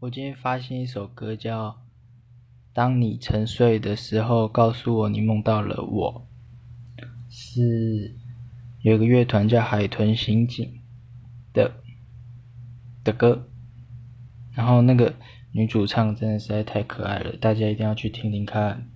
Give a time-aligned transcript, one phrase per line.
[0.00, 1.82] 我今天发现一首歌叫
[2.72, 6.26] 当你沉睡的时候告诉我你梦到了我
[7.28, 8.16] 是
[8.80, 10.80] 有个乐团叫海豚刑警
[11.52, 11.70] 的
[13.04, 13.46] 的歌。
[14.52, 15.14] 然后那个
[15.52, 18.90] 女主唱真的实在太可爱了大家一定要去听听看。